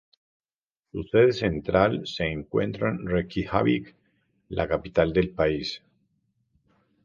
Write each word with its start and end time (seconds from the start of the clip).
Su 0.91 1.03
sede 1.03 1.31
central 1.31 2.07
se 2.07 2.23
encuentra 2.25 2.89
en 2.89 3.05
Reykjavík, 3.05 3.95
la 4.49 4.67
capital 4.67 5.13
del 5.13 5.29
país. 5.29 5.79